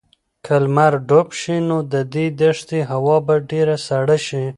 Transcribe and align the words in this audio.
که 0.45 0.55
لمر 0.63 0.93
ډوب 1.09 1.27
شي 1.39 1.57
نو 1.67 1.77
د 1.91 1.95
دې 2.13 2.25
دښتې 2.39 2.79
هوا 2.91 3.17
به 3.25 3.35
ډېره 3.49 3.75
سړه 3.87 4.17
شي. 4.27 4.45